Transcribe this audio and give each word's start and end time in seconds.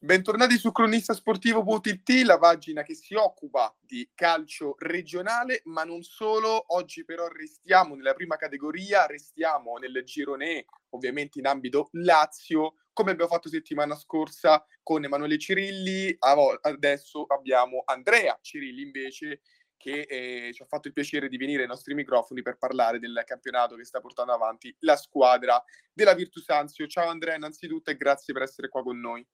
Bentornati 0.00 0.56
su 0.58 0.70
cronistasportivo.it, 0.70 2.08
la 2.24 2.38
pagina 2.38 2.84
che 2.84 2.94
si 2.94 3.14
occupa 3.14 3.76
di 3.80 4.08
calcio 4.14 4.76
regionale, 4.78 5.62
ma 5.64 5.82
non 5.82 6.04
solo. 6.04 6.72
Oggi 6.76 7.04
però 7.04 7.26
restiamo 7.26 7.96
nella 7.96 8.14
prima 8.14 8.36
categoria, 8.36 9.06
restiamo 9.06 9.76
nel 9.76 10.04
girone, 10.04 10.66
ovviamente 10.90 11.40
in 11.40 11.48
ambito 11.48 11.88
Lazio, 11.94 12.74
come 12.92 13.10
abbiamo 13.10 13.28
fatto 13.28 13.48
settimana 13.48 13.96
scorsa 13.96 14.64
con 14.84 15.02
Emanuele 15.02 15.36
Cirilli. 15.36 16.16
Adesso 16.60 17.24
abbiamo 17.24 17.82
Andrea 17.84 18.38
Cirilli 18.40 18.82
invece 18.82 19.40
che 19.76 20.02
eh, 20.02 20.52
ci 20.52 20.62
ha 20.62 20.66
fatto 20.66 20.86
il 20.86 20.94
piacere 20.94 21.28
di 21.28 21.36
venire 21.36 21.62
ai 21.62 21.68
nostri 21.68 21.94
microfoni 21.94 22.40
per 22.42 22.56
parlare 22.56 23.00
del 23.00 23.20
campionato 23.26 23.74
che 23.74 23.84
sta 23.84 23.98
portando 23.98 24.32
avanti 24.32 24.72
la 24.80 24.94
squadra 24.94 25.60
della 25.92 26.14
Virtus 26.14 26.48
Anzio. 26.50 26.86
Ciao 26.86 27.08
Andrea 27.08 27.34
innanzitutto 27.34 27.90
e 27.90 27.96
grazie 27.96 28.32
per 28.32 28.44
essere 28.44 28.68
qua 28.68 28.84
con 28.84 29.00
noi. 29.00 29.26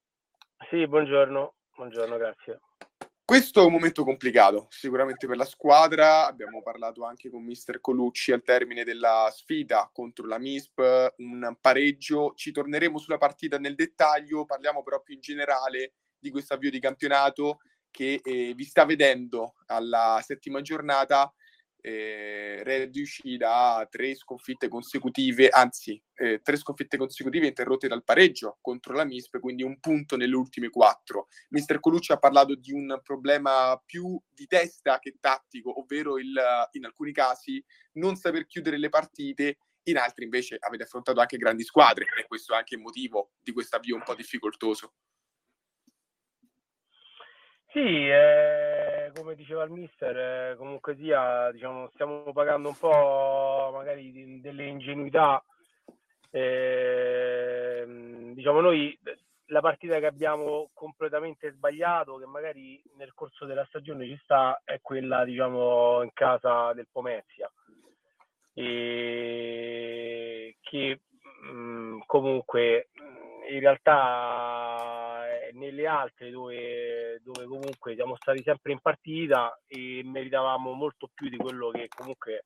Sì, 0.71 0.87
buongiorno, 0.87 1.55
buongiorno, 1.77 2.17
grazie. 2.17 2.61
Questo 3.27 3.63
è 3.63 3.65
un 3.65 3.73
momento 3.73 4.05
complicato, 4.05 4.67
sicuramente 4.69 5.27
per 5.27 5.37
la 5.37 5.47
squadra. 5.47 6.27
Abbiamo 6.27 6.63
parlato 6.63 7.05
anche 7.05 7.31
con 7.31 7.43
mister 7.43 7.81
Colucci 7.81 8.33
al 8.33 8.43
termine 8.43 8.85
della 8.85 9.33
sfida 9.35 9.89
contro 9.93 10.27
la 10.27 10.39
MISP, 10.39 11.15
un 11.17 11.57
pareggio. 11.61 12.35
Ci 12.35 12.53
torneremo 12.53 12.99
sulla 12.99 13.17
partita 13.17 13.59
nel 13.59 13.75
dettaglio, 13.75 14.45
parliamo 14.45 14.83
però 14.83 15.01
più 15.01 15.15
in 15.15 15.21
generale 15.21 15.95
di 16.19 16.31
questo 16.31 16.53
avvio 16.53 16.71
di 16.71 16.81
campionato 16.81 17.61
che 17.91 18.21
eh, 18.23 18.53
vi 18.55 18.65
sta 18.65 18.85
vedendo 18.85 19.55
alla 19.67 20.21
settima 20.23 20.61
giornata 20.61 21.33
eh, 21.87 22.63
reduci 22.63 23.37
da 23.37 23.87
tre 23.91 24.15
sconfitte 24.15 24.69
consecutive, 24.69 25.49
anzi 25.49 26.03
eh, 26.15 26.41
tre 26.41 26.57
sconfitte 26.57 26.97
consecutive 26.97 27.47
interrotte 27.47 27.89
dal 27.89 28.03
pareggio 28.03 28.57
contro 28.63 28.95
la 28.95 29.05
MISP, 29.05 29.39
quindi 29.39 29.63
un 29.63 29.79
punto 29.81 30.17
nelle 30.17 30.35
ultime 30.35 30.71
quattro. 30.71 31.29
Mister 31.51 31.81
Colucci 31.81 32.13
ha 32.13 32.17
parlato 32.17 32.55
di 32.55 32.73
un 32.73 33.01
problema 33.03 33.79
più 33.85 34.19
di 34.31 34.47
testa 34.47 34.99
che 34.99 35.17
tattico, 35.21 35.79
ovvero 35.79 36.17
il, 36.17 36.35
in 36.73 36.87
alcuni 36.87 37.13
casi 37.13 37.63
non 37.95 38.17
saper 38.17 38.47
chiudere 38.47 38.79
le 38.79 38.89
partite, 38.89 39.59
in 39.83 39.99
altri 39.99 40.25
invece 40.25 40.57
avete 40.59 40.85
affrontato 40.85 41.21
anche 41.21 41.37
grandi 41.37 41.65
squadre 41.65 42.07
e 42.19 42.27
questo 42.27 42.55
è 42.55 42.57
anche 42.57 42.77
il 42.77 42.81
motivo 42.81 43.33
di 43.43 43.53
questo 43.53 43.77
avvio 43.77 43.97
un 43.97 44.03
po' 44.03 44.15
difficoltoso. 44.15 44.95
Sì, 47.75 48.09
eh, 48.09 48.74
come 49.15 49.35
diceva 49.35 49.65
il 49.65 49.71
mister, 49.71 50.17
eh, 50.17 50.57
comunque 50.57 50.97
sia, 50.97 51.51
diciamo, 51.53 51.89
stiamo 51.95 52.33
pagando 52.33 52.69
un 52.69 52.77
po' 52.77 53.71
magari 53.73 54.41
delle 54.41 54.67
ingenuità. 54.67 55.43
Eh, 56.31 57.85
diciamo 58.35 58.61
noi 58.61 58.99
la 59.47 59.61
partita 59.61 59.99
che 59.99 60.07
abbiamo 60.07 60.71
completamente 60.73 61.53
sbagliato, 61.53 62.17
che 62.17 62.27
magari 62.27 62.83
nel 62.97 63.15
corso 63.15 63.45
della 63.45 63.65
stagione 63.67 64.07
ci 64.07 64.19
sta, 64.23 64.61
è 64.65 64.81
quella 64.81 65.25
diciamo 65.25 66.03
in 66.03 66.11
casa 66.13 66.73
del 66.73 66.89
Pomezia. 66.91 67.51
E 68.55 70.57
che 70.61 71.01
mh, 71.43 71.51
mm, 71.51 72.01
comunque 72.07 72.89
in 73.49 73.61
realtà 73.61 74.44
nelle 75.55 75.87
altre 75.87 76.31
dove, 76.31 77.21
dove, 77.23 77.45
comunque 77.47 77.95
siamo 77.95 78.17
stati 78.17 78.43
sempre 78.43 78.73
in 78.73 78.81
partita 78.81 79.59
e 79.67 80.03
meritavamo 80.05 80.73
molto 80.73 81.11
più 81.13 81.29
di 81.29 81.37
quello 81.37 81.71
che 81.71 81.89
comunque 81.89 82.45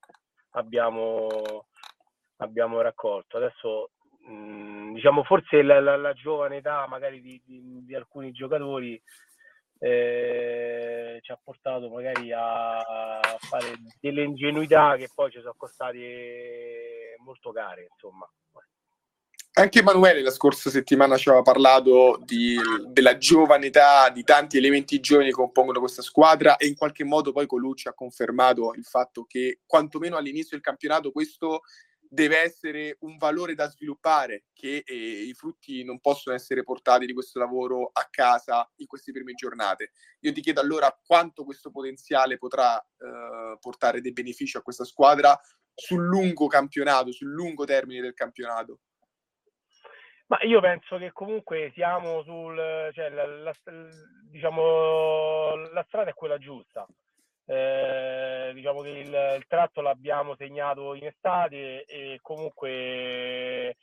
abbiamo, 0.51 1.29
abbiamo 2.37 2.81
raccolto. 2.81 3.37
Adesso 3.37 3.91
mm, 4.29 4.95
diciamo 4.95 5.25
forse 5.25 5.63
la, 5.63 5.81
la, 5.81 5.97
la, 5.97 6.13
giovane 6.13 6.57
età 6.57 6.87
magari 6.89 7.21
di, 7.21 7.41
di, 7.45 7.85
di 7.85 7.95
alcuni 7.95 8.33
giocatori 8.33 9.01
eh, 9.81 11.19
ci 11.23 11.33
ha 11.33 11.39
portato 11.43 11.89
magari 11.89 12.33
a, 12.33 12.81
fare 13.39 13.75
delle 14.01 14.25
ingenuità 14.25 14.97
che 14.97 15.09
poi 15.15 15.31
ci 15.31 15.39
sono 15.39 15.55
costate 15.57 17.17
molto 17.25 17.53
care, 17.53 17.89
insomma. 17.91 18.29
Anche 19.59 19.81
Emanuele 19.81 20.23
la 20.23 20.31
scorsa 20.31 20.71
settimana 20.71 21.17
ci 21.17 21.29
aveva 21.29 21.43
parlato 21.43 22.21
di, 22.25 22.57
della 22.87 23.19
giovane 23.19 23.67
età, 23.67 24.09
di 24.09 24.23
tanti 24.23 24.57
elementi 24.57 25.01
giovani 25.01 25.31
che 25.31 25.35
compongono 25.35 25.81
questa 25.81 26.01
squadra 26.01 26.57
e 26.59 26.69
in 26.69 26.77
qualche 26.77 27.03
modo 27.03 27.33
poi 27.33 27.49
Colucci 27.49 27.89
ha 27.89 27.93
confermato 27.93 28.73
il 28.75 28.85
fatto 28.85 29.25
che 29.25 29.63
quantomeno 29.67 30.17
all'inizio 30.17 30.51
del 30.51 30.61
campionato 30.61 31.11
questo 31.11 31.63
deve 31.99 32.39
essere 32.41 32.99
un 33.01 33.17
valore 33.17 33.57
da 33.57 33.69
sviluppare, 33.69 34.45
che 34.53 34.85
eh, 34.87 34.95
i 34.95 35.35
frutti 35.35 35.83
non 35.83 35.99
possono 35.99 36.37
essere 36.37 36.63
portati 36.63 37.05
di 37.05 37.13
questo 37.13 37.41
lavoro 37.41 37.91
a 37.93 38.07
casa 38.09 38.71
in 38.77 38.87
queste 38.87 39.11
prime 39.11 39.35
giornate. 39.35 39.91
Io 40.21 40.33
ti 40.33 40.41
chiedo 40.41 40.61
allora 40.61 40.97
quanto 41.05 41.43
questo 41.43 41.73
potenziale 41.73 42.39
potrà 42.39 42.81
eh, 42.81 43.59
portare 43.59 44.01
dei 44.01 44.13
benefici 44.13 44.57
a 44.57 44.63
questa 44.63 44.85
squadra 44.85 45.37
sul 45.75 46.05
lungo 46.05 46.47
campionato, 46.47 47.11
sul 47.11 47.33
lungo 47.33 47.65
termine 47.65 48.01
del 48.01 48.15
campionato. 48.15 48.83
Ma 50.29 50.39
io 50.43 50.61
penso 50.61 50.99
che 50.99 51.11
comunque 51.13 51.71
siamo 51.73 52.23
sul, 52.23 52.91
cioè 52.93 53.09
la, 53.09 53.27
la, 53.27 53.53
diciamo, 54.31 55.55
la 55.73 55.85
strada 55.87 56.11
è 56.11 56.15
quella 56.15 56.37
giusta. 56.37 56.87
Eh, 57.47 58.51
diciamo 58.53 58.83
che 58.83 58.91
il, 58.91 59.35
il, 59.37 59.45
tratto 59.47 59.81
l'abbiamo 59.81 60.37
segnato 60.37 60.93
in 60.93 61.07
estate 61.07 61.85
e 61.85 62.19
comunque 62.21 63.77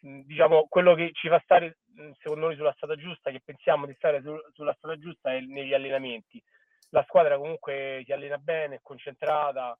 diciamo 0.00 0.66
quello 0.68 0.94
che 0.94 1.10
ci 1.12 1.28
fa 1.28 1.40
stare 1.44 1.78
secondo 2.20 2.46
noi 2.46 2.56
sulla 2.56 2.72
strada 2.72 2.96
giusta, 2.96 3.30
che 3.30 3.40
pensiamo 3.44 3.86
di 3.86 3.94
stare 3.94 4.20
su, 4.20 4.36
sulla 4.52 4.74
strada 4.74 4.98
giusta 4.98 5.32
è 5.32 5.40
negli 5.40 5.74
allenamenti. 5.74 6.42
La 6.90 7.04
squadra 7.06 7.36
comunque 7.36 8.02
si 8.04 8.12
allena 8.12 8.38
bene, 8.38 8.76
è 8.76 8.80
concentrata 8.82 9.78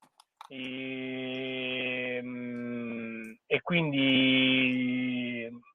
e, 0.48 2.22
e 3.46 3.62
quindi 3.62 4.97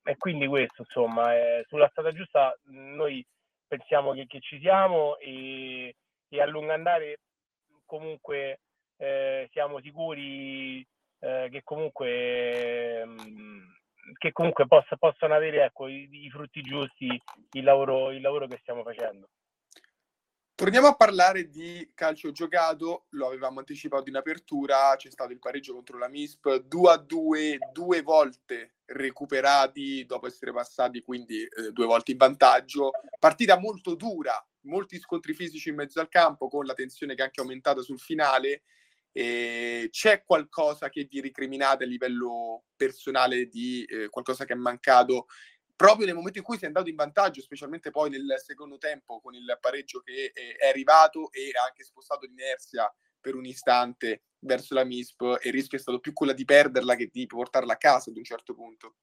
e 0.04 0.18
quindi 0.18 0.48
questo 0.48 0.82
insomma 0.82 1.34
è, 1.34 1.64
sulla 1.68 1.88
strada 1.90 2.12
giusta 2.12 2.58
noi 2.66 3.26
pensiamo 3.68 4.14
che, 4.14 4.26
che 4.28 4.40
ci 4.42 4.60
siamo 4.60 5.18
e, 5.18 5.96
e, 6.28 6.42
a 6.42 6.46
lungo 6.46 6.74
andare 6.74 7.20
comunque 7.86 8.60
eh, 8.98 9.50
siamo 9.52 9.80
sicuri 9.82 10.86
eh, 11.20 11.48
che 11.50 11.62
comunque 11.64 13.06
che 14.18 14.32
comunque 14.32 14.68
possa, 14.68 14.98
possano 14.98 15.34
avere 15.34 15.64
ecco, 15.64 15.88
i, 15.88 16.08
i, 16.12 16.30
frutti 16.30 16.62
giusti 16.62 17.08
il 17.52 17.64
lavoro, 17.64 18.12
il 18.12 18.22
lavoro 18.22 18.48
che 18.48 18.60
stiamo 18.62 18.84
facendo. 18.84 19.30
Torniamo 20.56 20.88
a 20.88 20.96
parlare 20.96 21.50
di 21.50 21.92
calcio 21.96 22.32
giocato, 22.32 23.06
lo 23.12 23.28
avevamo 23.28 23.60
anticipato 23.60 24.10
in 24.10 24.18
apertura, 24.18 24.94
c'è 24.96 25.10
stato 25.10 25.32
il 25.32 25.40
pareggio 25.40 25.74
contro 25.74 25.98
la 25.98 26.08
MISP, 26.08 26.66
2 26.66 26.92
a 26.92 26.98
2, 26.98 27.58
due 27.72 28.02
volte 28.02 28.76
recuperati 28.94 30.06
dopo 30.06 30.28
essere 30.28 30.52
passati 30.52 31.02
quindi 31.02 31.44
eh, 31.44 31.72
due 31.72 31.86
volte 31.86 32.12
in 32.12 32.18
vantaggio. 32.18 32.92
Partita 33.20 33.60
molto 33.60 33.96
dura, 33.96 34.34
molti 34.62 35.00
scontri 35.00 35.34
fisici 35.34 35.70
in 35.70 35.76
mezzo 35.76 36.00
al 36.00 36.10
campo 36.10 36.48
con 36.48 36.66
la 36.66 36.74
tensione 36.74 37.16
che 37.16 37.22
è 37.22 37.26
anche 37.26 37.42
aumentata 37.42 37.82
sul 37.82 38.00
finale. 38.00 38.64
E 39.12 39.90
c'è 39.92 40.24
qualcosa 40.24 40.90
che 40.90 41.08
vi 41.10 41.22
ricriminate 41.22 41.84
a 41.84 41.88
livello 41.88 42.64
personale 42.76 43.46
di 43.48 43.84
eh, 43.84 44.10
qualcosa 44.10 44.44
che 44.44 44.54
è 44.54 44.56
mancato 44.56 45.28
proprio 45.76 46.06
nel 46.06 46.16
momento 46.16 46.38
in 46.38 46.44
cui 46.44 46.58
si 46.58 46.64
è 46.64 46.68
andato 46.68 46.90
in 46.90 46.96
vantaggio, 46.96 47.42
specialmente 47.42 47.92
poi 47.92 48.10
nel 48.10 48.36
secondo 48.44 48.78
tempo 48.78 49.20
con 49.22 49.34
il 49.34 49.58
pareggio 49.60 50.00
che 50.00 50.32
è 50.34 50.68
arrivato 50.68 51.32
e 51.32 51.52
ha 51.54 51.66
anche 51.66 51.84
spostato 51.84 52.26
l'inerzia 52.26 52.92
per 53.20 53.36
un 53.36 53.46
istante 53.46 54.24
verso 54.44 54.74
la 54.74 54.84
MISP 54.84 55.22
e 55.42 55.48
il 55.48 55.54
rischio 55.54 55.78
è 55.78 55.82
stato 55.82 56.00
più 56.00 56.14
quello 56.14 56.34
di 56.34 56.46
perderla 56.46 56.96
che 56.96 57.10
di 57.12 57.26
portarla 57.26 57.74
a 57.74 57.78
casa 57.78 58.10
ad 58.10 58.18
un 58.18 58.24
certo 58.24 58.54
punto. 58.54 58.96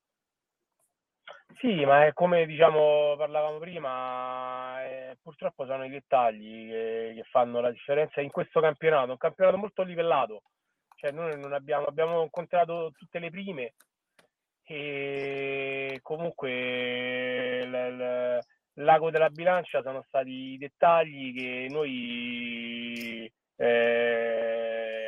Sì, 1.59 1.85
ma 1.85 2.07
è 2.07 2.13
come 2.13 2.47
diciamo 2.47 3.17
parlavamo 3.17 3.59
prima, 3.59 4.83
eh, 4.85 5.19
purtroppo 5.21 5.67
sono 5.67 5.85
i 5.85 5.91
dettagli 5.91 6.69
che, 6.69 7.13
che, 7.17 7.23
fanno 7.31 7.61
la 7.61 7.71
differenza 7.71 8.21
in 8.21 8.31
questo 8.31 8.61
campionato, 8.61 9.11
un 9.11 9.19
campionato 9.19 9.59
molto 9.59 9.83
livellato, 9.83 10.43
cioè 10.95 11.11
noi 11.11 11.39
non 11.39 11.53
abbiamo, 11.53 11.87
abbiamo 11.87 12.23
incontrato 12.23 12.93
tutte 12.97 13.19
le 13.19 13.31
prime, 13.31 13.75
e 14.65 15.99
comunque 16.03 17.67
l- 17.67 17.97
l- 17.97 18.39
l'ago 18.75 19.11
della 19.11 19.29
bilancia 19.29 19.83
sono 19.83 20.05
stati 20.07 20.31
i 20.31 20.59
dettagli 20.59 21.35
che 21.35 21.67
noi, 21.69 23.31
eh, 23.57 25.00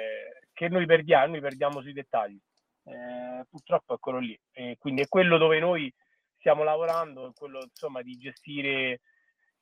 che 0.62 0.68
noi 0.68 0.86
perdiamo, 0.86 1.26
noi 1.26 1.40
perdiamo 1.40 1.80
sui 1.80 1.92
dettagli. 1.92 2.38
Eh, 2.84 3.44
purtroppo 3.50 3.94
è 3.94 3.98
quello 3.98 4.18
lì. 4.18 4.38
E 4.52 4.76
quindi 4.78 5.02
è 5.02 5.08
quello 5.08 5.36
dove 5.36 5.58
noi 5.58 5.92
stiamo 6.38 6.62
lavorando, 6.62 7.28
è 7.28 7.32
quello 7.34 7.62
insomma 7.62 8.02
di 8.02 8.16
gestire 8.16 9.00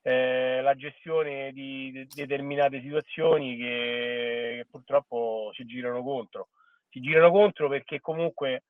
eh, 0.03 0.61
la 0.61 0.75
gestione 0.75 1.53
di, 1.53 1.91
de- 1.93 2.07
determinate 2.07 2.81
situazioni 2.81 3.57
che, 3.57 4.53
che 4.59 4.67
purtroppo 4.71 5.51
ci 5.55 5.65
girano 5.65 6.03
contro. 6.03 6.49
Ci 6.91 7.01
girano 7.01 7.31
contro 7.31 7.69
perché 7.69 8.01
comunque 8.01 8.65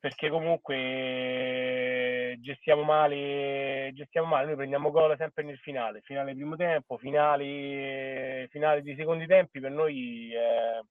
perché 0.00 0.30
comunque 0.30 2.36
gestiamo 2.40 2.84
male, 2.84 3.90
gestiamo 3.94 4.28
male, 4.28 4.46
noi 4.46 4.56
prendiamo 4.56 4.92
gol 4.92 5.16
sempre 5.16 5.42
nel 5.42 5.58
finale, 5.58 6.02
finale 6.02 6.34
primo 6.34 6.54
tempo, 6.54 6.98
finali, 6.98 8.46
finali 8.48 8.82
di 8.82 8.94
secondi 8.94 9.26
tempi 9.26 9.58
per 9.58 9.72
noi 9.72 10.32
eh, 10.32 10.84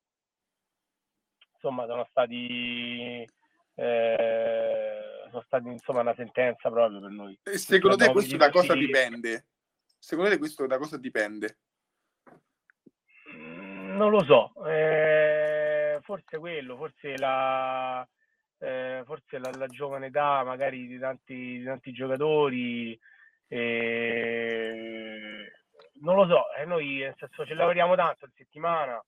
insomma 1.58 1.86
sono 1.86 2.06
stati 2.10 3.28
eh, 3.76 5.28
sono 5.30 5.44
stati 5.46 5.68
insomma 5.68 6.02
una 6.02 6.16
sentenza 6.16 6.70
proprio 6.70 7.00
per 7.02 7.10
noi. 7.10 7.40
E 7.44 7.58
secondo 7.58 7.96
te 7.96 8.12
questo 8.12 8.38
da 8.38 8.50
cosa 8.50 8.74
dipende? 8.74 9.48
Secondo 10.00 10.30
te 10.30 10.38
questo 10.38 10.66
da 10.68 10.78
cosa 10.78 10.98
dipende? 10.98 11.58
Mm, 13.34 13.96
non 13.96 14.12
lo 14.12 14.24
so, 14.24 14.54
eh, 14.66 16.00
forse 16.02 16.38
quello, 16.38 16.78
forse 16.78 17.18
la 17.18 18.08
eh, 18.60 19.04
forse 19.06 19.38
la, 19.38 19.52
la, 19.56 19.68
giovane 19.68 20.08
età 20.08 20.44
magari 20.44 20.88
di 20.88 20.98
tanti, 20.98 21.60
di 21.60 21.64
tanti 21.64 21.92
giocatori. 21.92 23.00
Non 26.00 26.16
lo 26.16 26.28
so, 26.28 26.54
eh, 26.56 26.66
noi 26.66 26.98
nel 27.00 27.16
senso 27.18 27.46
ci 27.46 27.54
lavoriamo 27.54 27.96
tanto 27.96 28.26
in 28.26 28.32
settimana, 28.36 29.04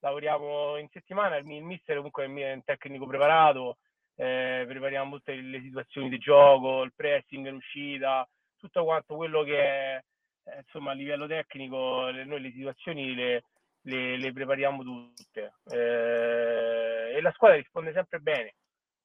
lavoriamo 0.00 0.76
in 0.76 0.88
settimana, 0.90 1.36
il, 1.36 1.46
mister 1.46 1.96
comunque 1.96 2.24
è 2.24 2.52
un 2.52 2.64
tecnico 2.64 3.06
preparato, 3.06 3.78
eh, 4.16 4.64
prepariamo 4.66 5.16
tutte 5.16 5.34
le 5.34 5.60
situazioni 5.60 6.08
di 6.08 6.18
gioco, 6.18 6.82
il 6.82 6.92
pressing, 6.94 7.48
l'uscita, 7.48 8.28
tutto 8.56 8.84
quanto 8.84 9.16
quello 9.16 9.42
che 9.42 9.62
è 9.62 10.02
eh, 10.44 10.58
insomma 10.58 10.90
a 10.90 10.94
livello 10.94 11.26
tecnico, 11.26 12.08
le, 12.08 12.24
noi 12.24 12.40
le 12.40 12.50
situazioni 12.50 13.14
le, 13.14 13.44
le, 13.82 14.16
le 14.16 14.32
prepariamo 14.32 14.82
tutte 14.82 15.54
eh, 15.70 17.14
e 17.16 17.20
la 17.20 17.32
squadra 17.32 17.56
risponde 17.56 17.92
sempre 17.92 18.18
bene 18.18 18.54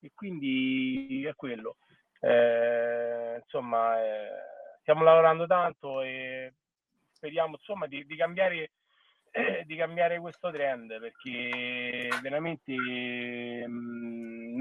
e 0.01 0.11
quindi 0.13 1.25
è 1.25 1.33
quello. 1.35 1.77
Eh, 2.19 3.35
insomma, 3.43 4.01
eh, 4.03 4.29
stiamo 4.81 5.03
lavorando 5.03 5.45
tanto 5.45 6.01
e 6.01 6.53
speriamo 7.11 7.55
insomma 7.57 7.87
di, 7.87 8.05
di 8.05 8.15
cambiare 8.15 8.71
eh, 9.35 9.63
di 9.65 9.75
cambiare 9.75 10.19
questo 10.19 10.49
trend 10.51 10.97
perché 10.99 12.07
veramente 12.21 12.73
mh, 12.73 13.67
mm, 13.67 14.55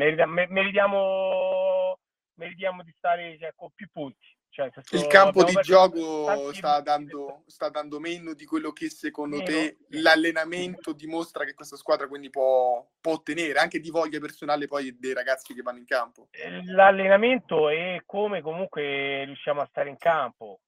meritiamo, 0.49 1.99
meritiamo 2.35 2.83
di 2.83 2.93
stare 2.97 3.39
cioè, 3.39 3.53
con 3.55 3.71
più 3.75 3.89
punti 3.93 4.35
cioè, 4.55 4.71
il 4.93 5.09
campo 5.09 5.43
di 5.43 5.53
gioco 5.63 6.53
sta 6.53 6.81
dando, 6.81 7.43
sta 7.47 7.71
dando, 7.71 7.99
meno 7.99 8.35
di 8.35 8.45
quello 8.45 8.71
che 8.71 8.89
secondo 8.89 9.39
meno, 9.39 9.49
te 9.49 9.79
l'allenamento 10.01 10.93
dimostra 10.93 11.45
che 11.45 11.55
questa 11.55 11.75
squadra 11.75 12.07
quindi 12.07 12.31
può, 12.31 12.87
può, 13.01 13.15
ottenere, 13.15 13.59
anche 13.59 13.81
di 13.81 13.91
voglia 13.91 14.21
personale 14.21 14.69
poi 14.69 14.97
dei 14.97 15.13
ragazzi 15.13 15.55
che 15.55 15.63
vanno 15.63 15.79
in 15.79 15.87
campo. 15.87 16.29
Eh, 16.31 16.65
l'allenamento 16.67 17.69
è 17.69 18.01
come 18.07 18.43
comunque 18.43 19.25
riusciamo 19.25 19.61
a 19.61 19.67
stare 19.67 19.89
in 19.89 19.97
campo. 19.97 20.61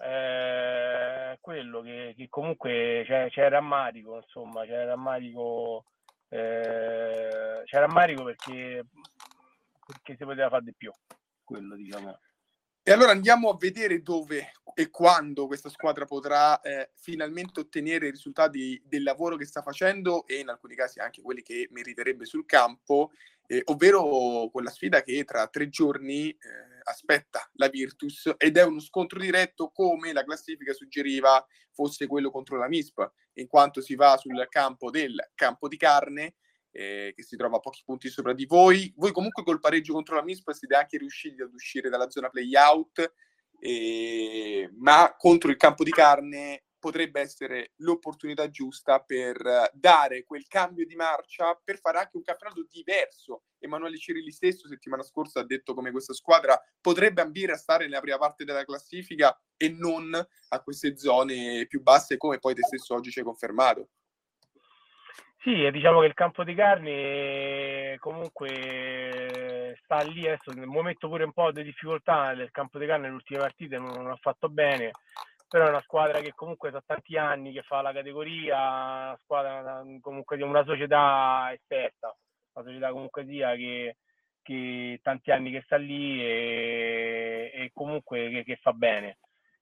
Eh, 0.00 1.38
quello 1.40 1.80
che, 1.82 2.14
che 2.16 2.28
comunque 2.28 3.04
c'è, 3.06 3.28
c'è 3.30 3.48
rammarico, 3.48 4.16
insomma, 4.16 4.64
c'è 4.64 4.84
rammarico, 4.84 5.84
eh, 6.28 7.62
c'è 7.64 7.78
rammarico 7.78 8.24
perché, 8.24 8.84
perché 9.86 10.16
si 10.16 10.24
poteva 10.24 10.48
fare 10.48 10.64
di 10.64 10.74
più. 10.74 10.92
Quello 11.42 11.74
diciamo. 11.74 12.18
E 12.82 12.92
allora 12.92 13.10
andiamo 13.10 13.50
a 13.50 13.56
vedere 13.58 14.00
dove 14.00 14.52
e 14.74 14.88
quando 14.90 15.46
questa 15.46 15.68
squadra 15.68 16.06
potrà 16.06 16.60
eh, 16.60 16.90
finalmente 16.94 17.60
ottenere 17.60 18.06
i 18.06 18.10
risultati 18.12 18.80
del 18.82 19.02
lavoro 19.02 19.36
che 19.36 19.44
sta 19.44 19.60
facendo 19.60 20.26
e 20.26 20.36
in 20.36 20.48
alcuni 20.48 20.74
casi 20.74 21.00
anche 21.00 21.20
quelli 21.20 21.42
che 21.42 21.68
meriterebbe 21.70 22.24
sul 22.24 22.46
campo, 22.46 23.10
eh, 23.46 23.60
ovvero 23.64 24.48
quella 24.50 24.70
sfida 24.70 25.02
che 25.02 25.24
tra 25.24 25.48
tre 25.48 25.68
giorni 25.68 26.30
eh, 26.30 26.77
aspetta 26.88 27.48
la 27.54 27.68
Virtus 27.68 28.32
ed 28.36 28.56
è 28.56 28.64
uno 28.64 28.80
scontro 28.80 29.18
diretto 29.18 29.70
come 29.70 30.12
la 30.12 30.24
classifica 30.24 30.72
suggeriva 30.72 31.44
fosse 31.72 32.06
quello 32.06 32.30
contro 32.30 32.56
la 32.56 32.68
MISP, 32.68 33.12
in 33.34 33.46
quanto 33.46 33.80
si 33.80 33.94
va 33.94 34.16
sul 34.16 34.46
campo 34.48 34.90
del 34.90 35.14
campo 35.34 35.68
di 35.68 35.76
carne 35.76 36.34
eh, 36.72 37.12
che 37.14 37.22
si 37.22 37.36
trova 37.36 37.56
a 37.56 37.60
pochi 37.60 37.82
punti 37.84 38.08
sopra 38.08 38.32
di 38.32 38.46
voi. 38.46 38.92
Voi 38.96 39.12
comunque 39.12 39.42
col 39.42 39.60
pareggio 39.60 39.92
contro 39.92 40.16
la 40.16 40.22
Mispa 40.22 40.52
siete 40.52 40.74
anche 40.74 40.98
riusciti 40.98 41.40
ad 41.40 41.52
uscire 41.52 41.88
dalla 41.88 42.10
zona 42.10 42.28
play-out, 42.28 43.12
eh, 43.60 44.70
ma 44.78 45.14
contro 45.16 45.50
il 45.50 45.56
campo 45.56 45.84
di 45.84 45.90
carne 45.90 46.64
potrebbe 46.78 47.20
essere 47.20 47.72
l'opportunità 47.76 48.48
giusta 48.50 49.00
per 49.00 49.70
dare 49.72 50.24
quel 50.24 50.46
cambio 50.46 50.86
di 50.86 50.94
marcia, 50.94 51.58
per 51.62 51.78
fare 51.78 51.98
anche 51.98 52.16
un 52.16 52.22
campionato 52.22 52.66
diverso. 52.68 53.42
Emanuele 53.58 53.98
Cirilli 53.98 54.30
stesso 54.30 54.68
settimana 54.68 55.02
scorsa 55.02 55.40
ha 55.40 55.44
detto 55.44 55.74
come 55.74 55.90
questa 55.90 56.12
squadra 56.12 56.60
potrebbe 56.80 57.20
ambire 57.20 57.52
a 57.52 57.56
stare 57.56 57.84
nella 57.84 58.00
prima 58.00 58.18
parte 58.18 58.44
della 58.44 58.64
classifica 58.64 59.36
e 59.56 59.68
non 59.70 60.14
a 60.14 60.62
queste 60.62 60.96
zone 60.96 61.66
più 61.66 61.82
basse, 61.82 62.16
come 62.16 62.38
poi 62.38 62.54
te 62.54 62.62
stesso 62.62 62.94
oggi 62.94 63.10
ci 63.10 63.18
hai 63.18 63.24
confermato. 63.24 63.88
Sì, 65.40 65.70
diciamo 65.70 66.00
che 66.00 66.06
il 66.06 66.14
campo 66.14 66.42
di 66.42 66.54
carne 66.54 67.96
comunque 68.00 69.78
sta 69.84 70.00
lì 70.02 70.26
adesso 70.26 70.50
nel 70.50 70.66
momento 70.66 71.08
pure 71.08 71.24
un 71.24 71.32
po' 71.32 71.52
di 71.52 71.62
difficoltà 71.62 72.32
nel 72.32 72.50
campo 72.50 72.78
di 72.78 72.86
carne 72.86 73.04
nelle 73.04 73.14
ultime 73.14 73.38
partite 73.38 73.78
non, 73.78 73.92
non 73.92 74.10
ha 74.10 74.18
fatto 74.20 74.48
bene, 74.48 74.90
però 75.48 75.66
è 75.66 75.68
una 75.70 75.80
squadra 75.80 76.20
che 76.20 76.34
comunque 76.34 76.70
da 76.70 76.82
tanti 76.84 77.16
anni 77.16 77.52
che 77.52 77.62
fa 77.62 77.80
la 77.80 77.92
categoria, 77.92 78.56
una 78.58 79.18
squadra 79.22 79.82
comunque 80.00 80.36
di 80.36 80.42
una 80.42 80.62
società 80.64 81.50
esperta, 81.52 82.14
una 82.52 82.64
società 82.66 82.90
comunque 82.90 83.24
sia 83.26 83.54
che, 83.56 83.96
che 84.42 85.00
tanti 85.02 85.30
anni 85.30 85.50
che 85.50 85.62
sta 85.64 85.76
lì 85.76 86.22
e, 86.22 87.50
e 87.54 87.70
comunque 87.72 88.28
che, 88.28 88.44
che, 88.44 88.56
fa 88.56 88.72
bene. 88.72 89.18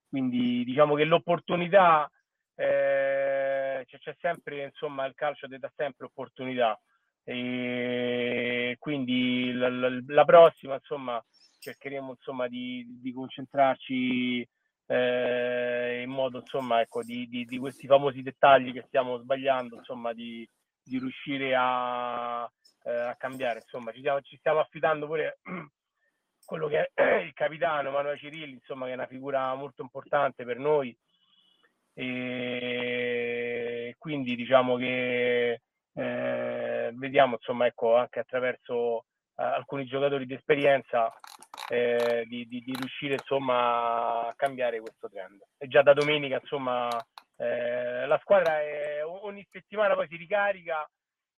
Quindi 0.09 0.65
diciamo 0.65 0.97
che 0.97 1.05
l'opportunità 1.05 2.11
eh, 2.56 3.85
c'è, 3.87 3.99
c'è, 3.99 4.17
sempre, 4.19 4.65
insomma, 4.65 5.06
il 5.06 5.15
calcio 5.15 5.47
ti 5.47 5.59
dà 5.59 5.71
sempre 5.77 6.06
opportunità. 6.06 6.79
E 7.23 8.77
quindi 8.79 9.53
la, 9.53 9.69
la, 9.69 9.88
la 10.06 10.25
prossima, 10.25 10.75
insomma, 10.75 11.25
cercheremo 11.59 12.11
insomma, 12.11 12.49
di, 12.49 12.85
di 13.00 13.12
concentrarci 13.12 14.49
eh, 14.87 16.03
in 16.03 16.11
modo 16.11 16.38
insomma, 16.38 16.81
ecco, 16.81 17.03
di, 17.03 17.29
di, 17.29 17.44
di, 17.44 17.59
questi 17.59 17.87
famosi 17.87 18.23
dettagli 18.23 18.73
che 18.73 18.85
stiamo 18.87 19.19
sbagliando, 19.19 19.77
insomma, 19.77 20.12
di, 20.12 20.49
di 20.83 20.99
riuscire 20.99 21.55
a, 21.56 22.50
eh, 22.85 22.91
a 22.91 23.17
cambiare. 23.17 23.61
Insomma, 23.61 23.93
ci 23.93 23.99
stiamo, 23.99 24.21
ci 24.23 24.37
stiamo 24.37 24.61
affidando 24.61 25.06
pure 25.06 25.38
quello 26.44 26.69
che 26.69 26.91
è 26.94 27.21
il 27.25 27.33
capitano 27.33 27.91
Manuel 27.91 28.19
Cirilli, 28.19 28.53
insomma, 28.53 28.87
che 28.87 28.93
è 28.93 28.94
una 28.94 29.06
figura 29.06 29.55
molto 29.55 29.83
importante 29.83 30.45
per 30.45 30.59
noi 30.59 30.97
e 31.99 33.97
quindi 33.99 34.37
diciamo 34.37 34.76
che 34.76 35.62
eh, 35.95 36.93
vediamo 36.93 37.37
insomma 37.37 37.64
ecco 37.64 37.97
anche 37.97 38.21
attraverso 38.21 39.07
eh, 39.35 39.43
alcuni 39.43 39.87
giocatori 39.87 40.26
di 40.26 40.35
esperienza 40.35 41.11
eh, 41.68 42.25
di, 42.28 42.46
di, 42.46 42.62
di, 42.62 42.75
riuscire 42.75 43.14
insomma 43.14 44.28
a 44.28 44.35
cambiare 44.37 44.80
questo 44.80 45.08
trend 45.08 45.42
e 45.58 45.66
già 45.68 45.82
da 45.82 45.94
domenica 45.94 46.38
insomma 46.40 46.88
eh, 47.37 48.06
la 48.06 48.18
squadra 48.23 48.61
è, 48.61 49.04
ogni 49.04 49.46
settimana 49.50 49.94
poi 49.94 50.06
si 50.08 50.16
ricarica 50.16 50.88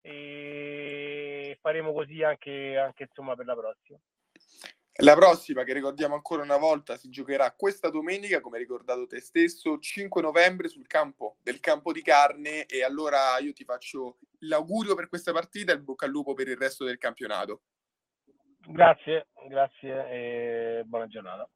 e 0.02 1.58
faremo 1.62 1.94
così 1.94 2.24
anche, 2.24 2.78
anche 2.78 3.04
insomma 3.04 3.36
per 3.36 3.46
la 3.46 3.56
prossima 3.56 4.00
la 5.02 5.14
prossima, 5.14 5.64
che 5.64 5.74
ricordiamo 5.74 6.16
ancora 6.16 6.42
una 6.42 6.58
volta, 6.58 6.98
si 6.98 7.10
giocherà 7.10 7.54
questa 7.56 7.92
domenica, 7.92 8.42
come 8.42 8.58
hai 8.58 8.64
ricordato 8.64 9.06
te 9.06 9.22
stesso, 9.22 9.78
5 9.78 10.24
novembre 10.24 10.70
sul 10.70 10.88
campo 10.88 11.38
del 11.44 11.60
campo 11.60 11.92
di 11.92 12.02
carne. 12.02 12.66
E 12.66 12.84
allora 12.84 13.38
io 13.38 13.54
ti 13.54 13.64
faccio 13.64 14.18
l'augurio 14.40 14.96
per 14.96 15.08
questa 15.08 15.32
partita 15.32 15.72
e 15.72 15.76
il 15.76 15.84
bocca 15.84 16.06
al 16.06 16.12
lupo 16.12 16.34
per 16.34 16.48
il 16.48 16.58
resto 16.58 16.84
del 16.84 16.98
campionato. 16.98 17.62
Grazie, 18.70 19.28
grazie 19.48 20.10
e 20.10 20.84
buona 20.86 21.08
giornata. 21.08 21.50